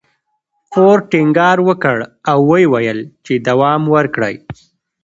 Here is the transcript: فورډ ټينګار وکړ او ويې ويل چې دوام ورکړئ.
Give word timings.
فورډ 0.71 1.01
ټينګار 1.11 1.57
وکړ 1.67 1.97
او 2.31 2.39
ويې 2.49 2.65
ويل 2.73 2.99
چې 3.25 3.33
دوام 3.47 3.81
ورکړئ. 3.95 4.35